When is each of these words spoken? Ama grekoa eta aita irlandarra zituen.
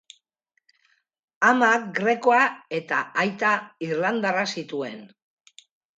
Ama 1.49 1.69
grekoa 1.99 2.41
eta 2.79 3.03
aita 3.25 3.53
irlandarra 3.89 4.47
zituen. 4.59 4.99